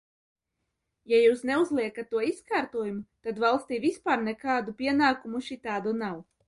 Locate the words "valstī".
3.47-3.83